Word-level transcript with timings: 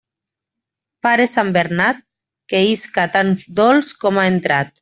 Pare 1.07 1.27
sant 1.33 1.51
Bernat, 1.57 2.01
que 2.53 2.65
isca 2.71 3.07
tan 3.19 3.33
dolç 3.63 3.95
com 4.07 4.23
ha 4.23 4.29
entrat. 4.37 4.79